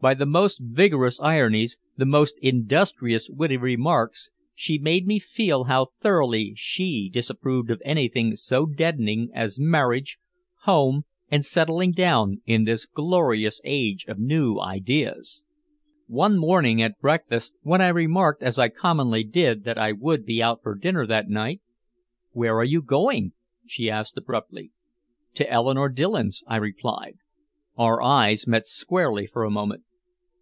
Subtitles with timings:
[0.00, 5.88] By the most vigorous ironies, the most industrious witty remarks, she made me feel how
[6.00, 10.16] thoroughly she disapproved of anything so deadening as marriage,
[10.62, 15.42] home and settling down, in this glorious age of new ideas.
[16.06, 20.40] One morning at breakfast, when I remarked as I commonly did that I would be
[20.40, 21.60] out for dinner that night,
[22.30, 23.32] "Where are you going?"
[23.66, 24.70] she asked abruptly.
[25.34, 27.16] "To Eleanore Dillon's," I replied.
[27.76, 29.82] Our eyes met squarely for a moment.